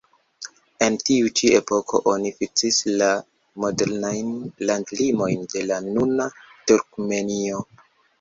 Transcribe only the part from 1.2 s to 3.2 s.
ĉi epoko oni fiksis la